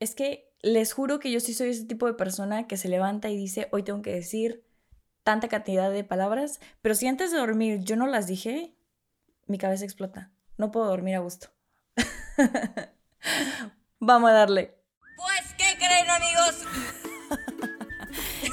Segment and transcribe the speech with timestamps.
[0.00, 3.30] es que les juro que yo sí soy ese tipo de persona que se levanta
[3.30, 4.64] y dice, hoy tengo que decir
[5.22, 8.74] tanta cantidad de palabras, pero si antes de dormir yo no las dije,
[9.46, 10.30] mi cabeza explota.
[10.56, 11.48] No puedo dormir a gusto.
[14.00, 14.76] Vamos a darle.
[15.16, 16.64] Pues, ¿qué creen, amigos?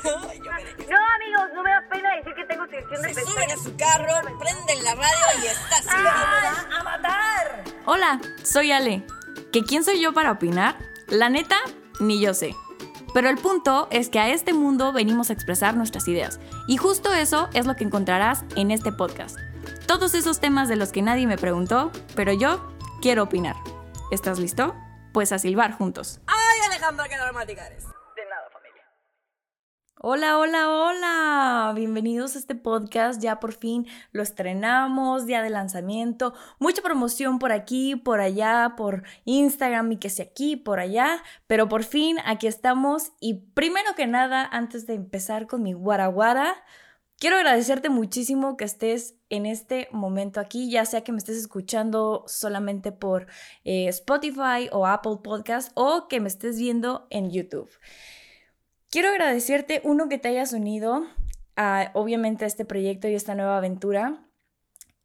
[0.06, 3.76] No, amigos, no me da pena decir que tengo sección de Se suben a su
[3.76, 5.90] carro, prenden la radio y está así.
[5.90, 7.64] ¡A matar!
[7.86, 9.04] Hola, soy Ale.
[9.52, 10.78] ¿Que quién soy yo para opinar?
[11.08, 11.58] La neta,
[12.00, 12.56] ni yo sé.
[13.14, 16.40] Pero el punto es que a este mundo venimos a expresar nuestras ideas.
[16.68, 19.38] Y justo eso es lo que encontrarás en este podcast.
[19.88, 23.56] Todos esos temas de los que nadie me preguntó, pero yo quiero opinar.
[24.12, 24.76] ¿Estás listo?
[25.14, 26.20] Pues a silbar juntos.
[26.28, 27.86] ¡Ay, Alejandra, qué dramática eres!
[30.02, 31.72] Hola, hola, hola.
[31.74, 33.22] Bienvenidos a este podcast.
[33.22, 36.34] Ya por fin lo estrenamos, día de lanzamiento.
[36.60, 41.24] Mucha promoción por aquí, por allá, por Instagram y que sea aquí, por allá.
[41.48, 43.14] Pero por fin aquí estamos.
[43.22, 46.54] Y primero que nada, antes de empezar con mi guaraguara,
[47.18, 52.26] quiero agradecerte muchísimo que estés en este momento aquí, ya sea que me estés escuchando
[52.28, 53.28] solamente por
[53.64, 57.70] eh, Spotify o Apple Podcast o que me estés viendo en YouTube.
[58.90, 61.06] Quiero agradecerte, uno, que te hayas unido
[61.56, 64.26] a, obviamente, a este proyecto y esta nueva aventura.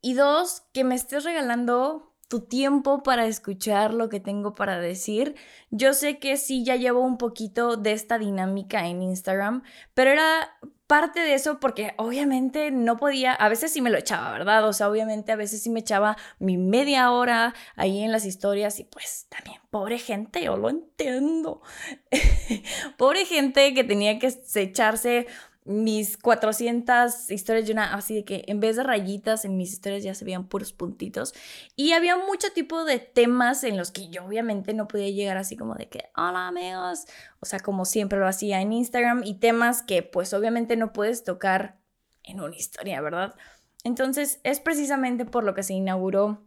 [0.00, 5.34] Y dos, que me estés regalando tu tiempo para escuchar lo que tengo para decir.
[5.70, 9.64] Yo sé que sí, ya llevo un poquito de esta dinámica en Instagram,
[9.94, 10.56] pero era
[10.90, 14.66] parte de eso porque obviamente no podía, a veces sí me lo echaba, ¿verdad?
[14.66, 18.80] O sea, obviamente a veces sí me echaba mi media hora ahí en las historias
[18.80, 21.62] y pues también, pobre gente, yo lo entiendo.
[22.96, 25.28] pobre gente que tenía que echarse
[25.70, 30.02] mis 400 historias de una, así de que en vez de rayitas en mis historias
[30.02, 31.32] ya se veían puros puntitos.
[31.76, 35.56] Y había mucho tipo de temas en los que yo obviamente no podía llegar así
[35.56, 37.04] como de que, hola amigos,
[37.38, 41.22] o sea, como siempre lo hacía en Instagram y temas que pues obviamente no puedes
[41.22, 41.78] tocar
[42.24, 43.36] en una historia, ¿verdad?
[43.84, 46.42] Entonces es precisamente por lo que se inauguró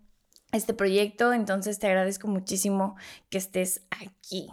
[0.51, 2.97] este proyecto, entonces te agradezco muchísimo
[3.29, 4.49] que estés aquí.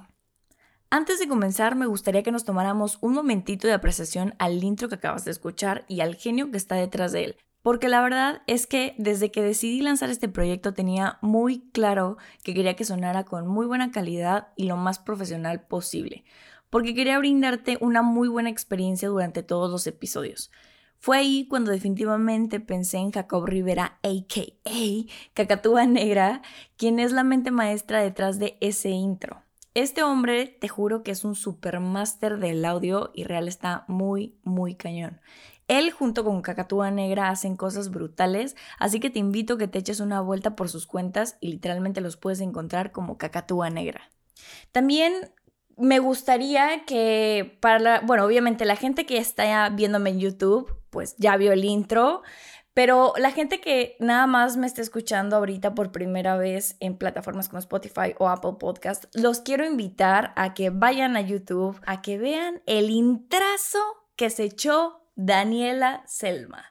[0.92, 4.96] Antes de comenzar, me gustaría que nos tomáramos un momentito de apreciación al intro que
[4.96, 7.36] acabas de escuchar y al genio que está detrás de él.
[7.62, 12.54] Porque la verdad es que desde que decidí lanzar este proyecto tenía muy claro que
[12.54, 16.24] quería que sonara con muy buena calidad y lo más profesional posible.
[16.70, 20.50] Porque quería brindarte una muy buena experiencia durante todos los episodios.
[20.98, 25.12] Fue ahí cuando definitivamente pensé en Jacob Rivera, a.k.a.
[25.34, 26.42] Cacatúa Negra,
[26.76, 29.44] quien es la mente maestra detrás de ese intro.
[29.75, 34.75] Este hombre, te juro que es un supermaster del audio y real está muy, muy
[34.75, 35.20] cañón.
[35.69, 39.78] Él junto con Cacatúa Negra hacen cosas brutales, así que te invito a que te
[39.78, 44.10] eches una vuelta por sus cuentas y literalmente los puedes encontrar como Cacatúa Negra.
[44.72, 45.32] También
[45.76, 51.14] me gustaría que para la, bueno, obviamente la gente que está viéndome en YouTube, pues
[51.19, 52.22] ya vio el intro,
[52.75, 57.48] pero la gente que nada más me está escuchando ahorita por primera vez en plataformas
[57.48, 62.19] como Spotify o Apple Podcast, los quiero invitar a que vayan a YouTube, a que
[62.19, 63.80] vean el intrazo
[64.16, 66.64] que se echó Daniela Selma.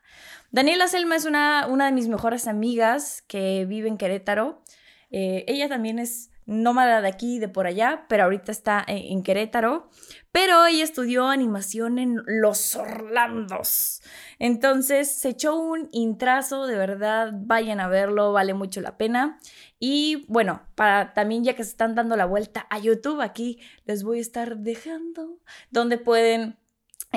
[0.52, 4.64] Daniela Selma es una, una de mis mejores amigas que vive en Querétaro.
[5.12, 9.22] Eh, ella también es nómada de aquí y de por allá, pero ahorita está en
[9.24, 9.90] Querétaro.
[10.32, 14.02] Pero ella estudió animación en Los Orlandos.
[14.40, 19.40] Entonces se echó un intrazo, de verdad, vayan a verlo, vale mucho la pena.
[19.80, 24.04] Y bueno, para también ya que se están dando la vuelta a YouTube, aquí les
[24.04, 25.40] voy a estar dejando
[25.72, 26.59] donde pueden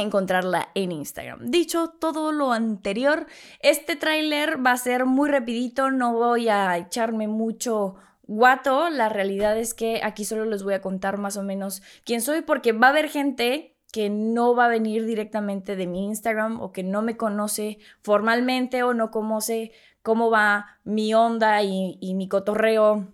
[0.01, 1.51] encontrarla en Instagram.
[1.51, 3.27] Dicho todo lo anterior,
[3.61, 9.59] este tráiler va a ser muy rapidito, no voy a echarme mucho guato, la realidad
[9.59, 12.87] es que aquí solo les voy a contar más o menos quién soy porque va
[12.87, 17.03] a haber gente que no va a venir directamente de mi Instagram o que no
[17.03, 19.73] me conoce formalmente o no conoce
[20.03, 23.09] cómo va mi onda y, y mi cotorreo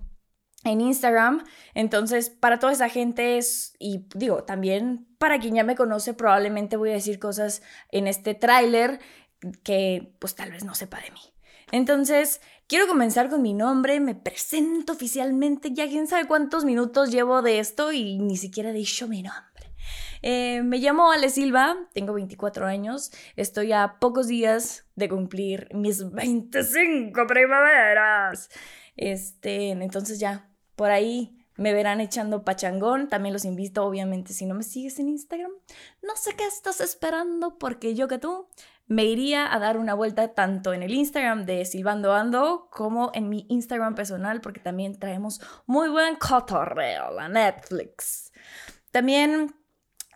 [0.64, 1.44] en Instagram.
[1.74, 3.38] Entonces, para toda esa gente
[3.78, 8.34] y digo, también para quien ya me conoce, probablemente voy a decir cosas en este
[8.34, 9.00] tráiler
[9.62, 11.20] que pues tal vez no sepa de mí.
[11.70, 17.42] Entonces, quiero comenzar con mi nombre, me presento oficialmente, ya quién sabe cuántos minutos llevo
[17.42, 19.44] de esto y ni siquiera he dicho mi nombre.
[20.22, 26.10] Eh, me llamo Ale Silva, tengo 24 años, estoy a pocos días de cumplir mis
[26.10, 28.50] 25 primaveras.
[28.98, 33.08] Este, entonces ya, por ahí me verán echando pachangón.
[33.08, 35.52] También los invito, obviamente, si no me sigues en Instagram,
[36.02, 38.48] no sé qué estás esperando, porque yo que tú
[38.86, 43.28] me iría a dar una vuelta tanto en el Instagram de Silvando Ando como en
[43.28, 48.32] mi Instagram personal, porque también traemos muy buen cotorreo, la Netflix.
[48.90, 49.54] también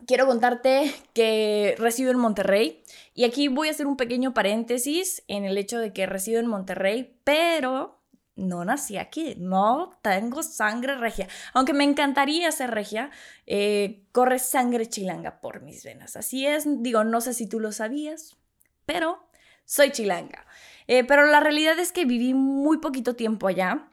[0.07, 2.83] quiero contarte que resido en Monterrey
[3.15, 6.47] y aquí voy a hacer un pequeño paréntesis en el hecho de que resido en
[6.47, 8.02] Monterrey, pero
[8.43, 11.29] no nací aquí, no tengo sangre regia.
[11.55, 13.11] Aunque me encantaría ser regia,
[13.47, 16.17] eh, corre sangre chilanga por mis venas.
[16.17, 18.37] Así es, digo, no sé si tú lo sabías,
[18.85, 19.29] pero
[19.65, 20.47] soy chilanga.
[20.87, 23.92] Eh, pero la realidad es que viví muy poquito tiempo allá.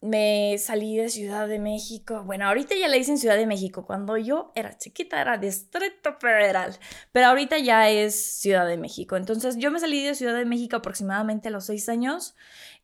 [0.00, 2.22] Me salí de Ciudad de México.
[2.24, 3.86] Bueno, ahorita ya le dicen Ciudad de México.
[3.86, 6.76] Cuando yo era chiquita era Distrito Federal.
[7.12, 9.16] Pero ahorita ya es Ciudad de México.
[9.16, 12.36] Entonces yo me salí de Ciudad de México aproximadamente a los seis años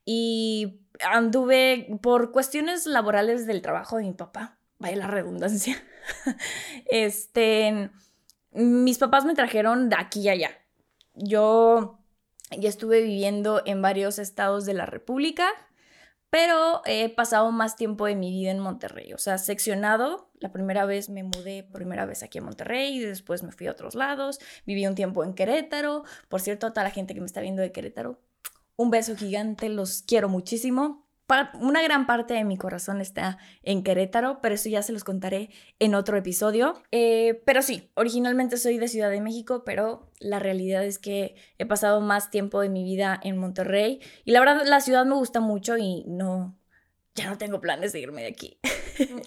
[0.05, 5.81] y anduve por cuestiones laborales del trabajo de mi papá, vaya la redundancia.
[6.85, 7.89] este,
[8.51, 10.51] mis papás me trajeron de aquí y allá.
[11.15, 11.99] Yo
[12.57, 15.47] ya estuve viviendo en varios estados de la República,
[16.33, 20.31] pero he pasado más tiempo de mi vida en Monterrey, o sea, seccionado.
[20.39, 23.71] La primera vez me mudé, primera vez aquí a Monterrey, y después me fui a
[23.71, 26.05] otros lados, viví un tiempo en Querétaro.
[26.29, 28.19] Por cierto, a toda la gente que me está viendo de Querétaro,
[28.77, 31.02] un beso gigante, los quiero muchísimo.
[31.59, 35.49] Una gran parte de mi corazón está en Querétaro, pero eso ya se los contaré
[35.79, 36.81] en otro episodio.
[36.91, 41.65] Eh, pero sí, originalmente soy de Ciudad de México, pero la realidad es que he
[41.65, 45.39] pasado más tiempo de mi vida en Monterrey y la verdad la ciudad me gusta
[45.39, 46.57] mucho y no,
[47.15, 48.59] ya no tengo planes de irme de aquí.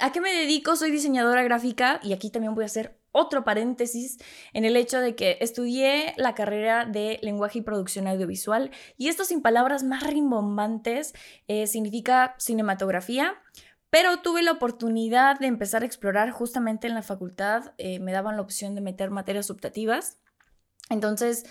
[0.01, 0.77] ¿A qué me dedico?
[0.77, 4.19] Soy diseñadora gráfica y aquí también voy a hacer otro paréntesis
[4.53, 9.25] en el hecho de que estudié la carrera de lenguaje y producción audiovisual y esto
[9.25, 11.15] sin palabras más rimbombantes
[11.49, 13.35] eh, significa cinematografía.
[13.89, 18.37] Pero tuve la oportunidad de empezar a explorar justamente en la facultad, eh, me daban
[18.37, 20.19] la opción de meter materias optativas.
[20.91, 21.45] Entonces,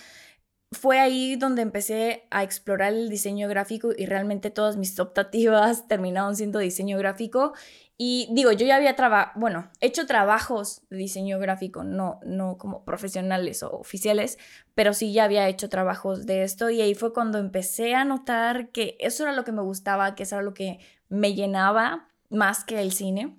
[0.75, 6.36] fue ahí donde empecé a explorar el diseño gráfico y realmente todas mis optativas terminaron
[6.36, 7.54] siendo diseño gráfico
[7.98, 8.95] y digo, yo ya había
[9.36, 14.38] bueno, hecho trabajos de diseño gráfico, no, no como profesionales o oficiales,
[14.74, 18.69] pero sí ya había hecho trabajos de esto y ahí fue cuando empecé a notar
[18.69, 22.66] que eso era lo que me gustaba, que eso era lo que me llenaba más
[22.66, 23.38] que el cine.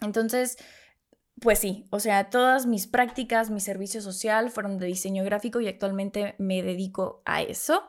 [0.00, 0.56] Entonces,
[1.40, 5.68] pues sí, o sea, todas mis prácticas, mi servicio social fueron de diseño gráfico y
[5.68, 7.88] actualmente me dedico a eso.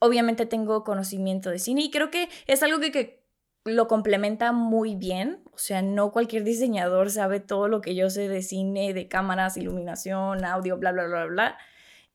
[0.00, 3.24] Obviamente tengo conocimiento de cine y creo que es algo que, que
[3.64, 5.42] lo complementa muy bien.
[5.52, 9.56] O sea, no cualquier diseñador sabe todo lo que yo sé de cine, de cámaras,
[9.56, 11.58] iluminación, audio, bla, bla, bla, bla.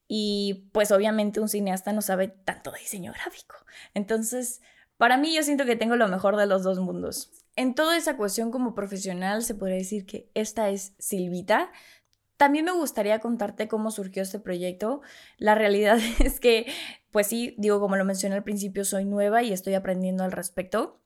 [0.07, 3.56] Y pues obviamente un cineasta no sabe tanto de diseño gráfico.
[3.94, 4.62] Entonces,
[5.00, 7.31] para mí yo siento que tengo lo mejor de los dos mundos.
[7.56, 11.72] En toda esa cuestión como profesional se podría decir que esta es Silvita.
[12.36, 15.00] También me gustaría contarte cómo surgió este proyecto.
[15.38, 16.66] La realidad es que,
[17.12, 21.00] pues sí, digo, como lo mencioné al principio, soy nueva y estoy aprendiendo al respecto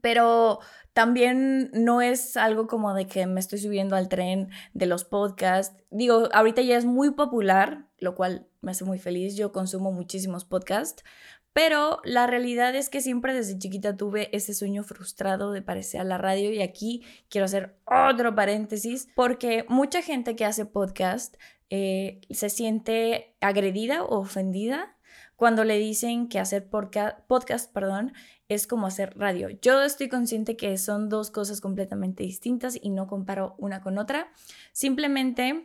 [0.00, 0.60] pero
[0.92, 5.82] también no es algo como de que me estoy subiendo al tren de los podcasts.
[5.90, 9.36] Digo, ahorita ya es muy popular, lo cual me hace muy feliz.
[9.36, 11.04] Yo consumo muchísimos podcasts,
[11.52, 16.04] pero la realidad es que siempre desde chiquita tuve ese sueño frustrado de parecer a
[16.04, 21.36] la radio y aquí quiero hacer otro paréntesis porque mucha gente que hace podcast
[21.70, 24.96] eh, se siente agredida o ofendida
[25.40, 28.12] cuando le dicen que hacer podcast, perdón,
[28.48, 29.48] es como hacer radio.
[29.62, 34.30] Yo estoy consciente que son dos cosas completamente distintas y no comparo una con otra.
[34.72, 35.64] Simplemente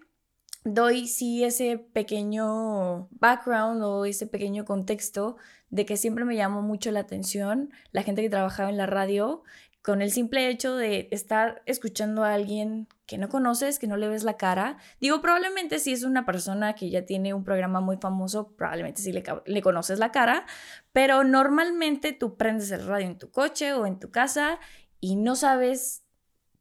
[0.63, 5.35] doy sí ese pequeño background o ese pequeño contexto
[5.75, 9.43] de que siempre me llamó mucho la atención la gente que trabajaba en la radio
[9.81, 14.07] con el simple hecho de estar escuchando a alguien que no conoces, que no le
[14.07, 14.77] ves la cara.
[15.01, 19.11] Digo, probablemente si es una persona que ya tiene un programa muy famoso, probablemente sí
[19.11, 20.45] le, le, conoces la cara,
[20.93, 24.59] pero normalmente tú prendes el radio en tu coche o en tu casa
[25.01, 26.04] y no sabes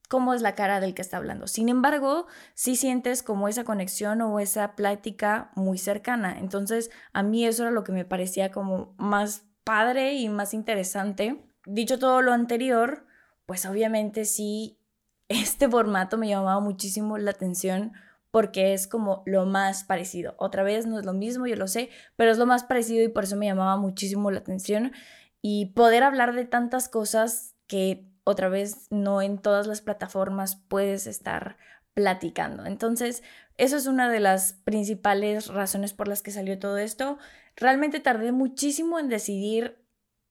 [0.08, 1.46] cómo es la cara del que está hablando.
[1.46, 6.38] Sin embargo, sí sientes como esa conexión o esa plática muy cercana.
[6.38, 11.42] Entonces, a mí eso era lo que me parecía como más padre y más interesante.
[11.66, 13.06] Dicho todo lo anterior,
[13.46, 14.78] pues obviamente sí,
[15.28, 17.92] este formato me llamaba muchísimo la atención
[18.30, 20.34] porque es como lo más parecido.
[20.38, 23.08] Otra vez no es lo mismo, yo lo sé, pero es lo más parecido y
[23.08, 24.92] por eso me llamaba muchísimo la atención.
[25.40, 31.06] Y poder hablar de tantas cosas que otra vez no en todas las plataformas puedes
[31.06, 31.56] estar
[31.94, 32.66] platicando.
[32.66, 33.22] Entonces,
[33.56, 37.18] eso es una de las principales razones por las que salió todo esto.
[37.56, 39.78] Realmente tardé muchísimo en decidir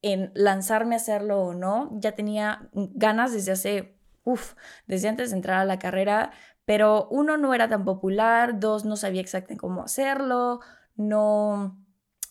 [0.01, 1.89] en lanzarme a hacerlo o no.
[1.93, 6.31] Ya tenía ganas desde hace, uff, desde antes de entrar a la carrera,
[6.65, 10.59] pero uno no era tan popular, dos no sabía exactamente cómo hacerlo,
[10.95, 11.79] no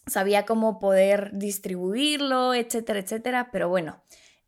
[0.06, 4.02] sabía cómo poder distribuirlo, etcétera, etcétera, pero bueno.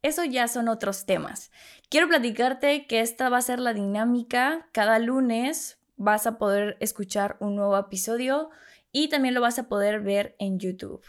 [0.04, 1.50] Eso ya son otros temas.
[1.88, 4.68] Quiero platicarte que esta va a ser la dinámica.
[4.70, 8.50] Cada lunes vas a poder escuchar un nuevo episodio
[8.92, 11.02] y también lo vas a poder ver en YouTube.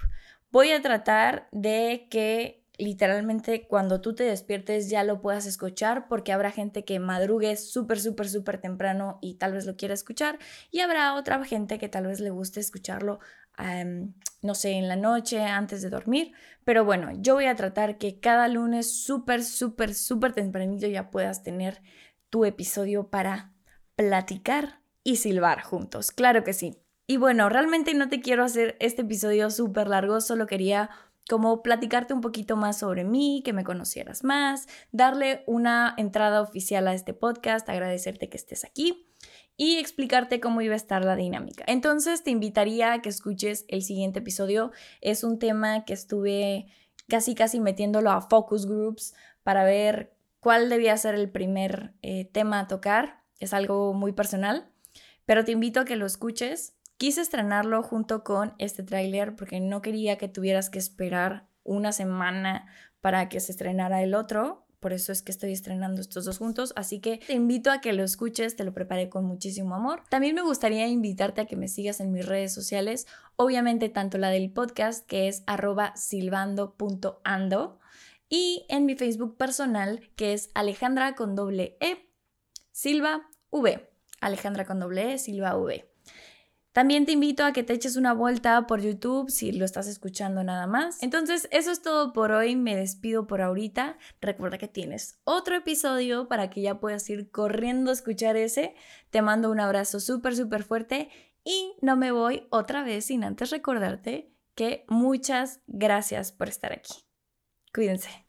[0.49, 6.31] Voy a tratar de que literalmente cuando tú te despiertes ya lo puedas escuchar porque
[6.31, 10.39] habrá gente que madrugue súper, súper, súper temprano y tal vez lo quiera escuchar
[10.71, 13.19] y habrá otra gente que tal vez le guste escucharlo,
[14.41, 16.33] no sé, en la noche antes de dormir.
[16.63, 21.43] Pero bueno, yo voy a tratar que cada lunes súper, súper, súper tempranito ya puedas
[21.43, 21.81] tener
[22.29, 23.53] tu episodio para
[23.95, 26.11] platicar y silbar juntos.
[26.11, 26.77] Claro que sí.
[27.07, 30.89] Y bueno, realmente no te quiero hacer este episodio súper largo, solo quería
[31.29, 36.87] como platicarte un poquito más sobre mí, que me conocieras más, darle una entrada oficial
[36.87, 39.04] a este podcast, agradecerte que estés aquí
[39.57, 41.63] y explicarte cómo iba a estar la dinámica.
[41.67, 44.71] Entonces te invitaría a que escuches el siguiente episodio.
[45.01, 46.67] Es un tema que estuve
[47.07, 52.59] casi casi metiéndolo a focus groups para ver cuál debía ser el primer eh, tema
[52.59, 53.21] a tocar.
[53.39, 54.69] Es algo muy personal,
[55.25, 59.81] pero te invito a que lo escuches Quise estrenarlo junto con este tráiler porque no
[59.81, 62.67] quería que tuvieras que esperar una semana
[63.01, 64.64] para que se estrenara el otro.
[64.79, 66.73] Por eso es que estoy estrenando estos dos juntos.
[66.75, 70.03] Así que te invito a que lo escuches, te lo preparé con muchísimo amor.
[70.09, 73.07] También me gustaría invitarte a que me sigas en mis redes sociales.
[73.35, 77.79] Obviamente tanto la del podcast que es arroba silbando.ando
[78.29, 82.09] y en mi Facebook personal que es Alejandra con doble E,
[82.71, 83.89] Silva V.
[84.21, 85.94] Alejandra con doble E, Silva V.
[86.75, 90.43] También te invito a que te eches una vuelta por YouTube si lo estás escuchando
[90.43, 91.01] nada más.
[91.01, 92.57] Entonces, eso es todo por hoy.
[92.57, 93.97] Me despido por ahorita.
[94.19, 98.75] Recuerda que tienes otro episodio para que ya puedas ir corriendo a escuchar ese.
[99.09, 101.07] Te mando un abrazo súper, súper fuerte
[101.45, 107.05] y no me voy otra vez sin antes recordarte que muchas gracias por estar aquí.
[107.73, 108.24] Cuídense.